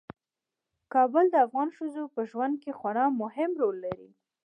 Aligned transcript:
کابل 0.93 1.25
د 1.31 1.35
افغان 1.45 1.69
ښځو 1.77 2.03
په 2.13 2.21
ژوند 2.31 2.53
کې 2.63 2.71
خورا 2.79 3.05
مهم 3.21 3.51
رول 3.61 3.75
لري. 3.85 4.09